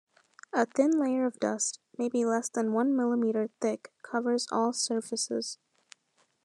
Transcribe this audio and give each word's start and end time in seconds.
A 0.51 0.65
thin 0.65 0.97
layer 0.99 1.27
of 1.27 1.39
dust, 1.39 1.79
maybe 1.95 2.25
less 2.25 2.49
than 2.49 2.73
one 2.73 2.95
millimeter 2.95 3.51
thick 3.59 3.93
covers 4.01 4.47
all 4.51 4.73
surfaces. 4.73 5.59